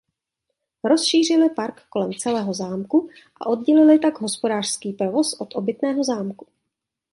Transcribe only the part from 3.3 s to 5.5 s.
a oddělili tak hospodářský provoz